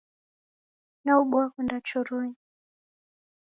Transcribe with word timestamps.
Naubua 1.03 1.43
kwenda 1.51 1.77
choronyi 1.87 2.37